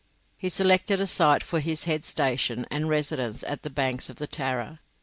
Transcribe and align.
He 0.35 0.49
selected 0.49 0.99
a 0.99 1.05
site 1.05 1.43
for 1.43 1.59
his 1.59 1.83
head 1.83 2.03
station 2.03 2.65
and 2.71 2.89
residence 2.89 3.43
on 3.43 3.59
the 3.61 3.69
banks 3.69 4.09
of 4.09 4.15
the 4.15 4.25
Tarra. 4.25 4.79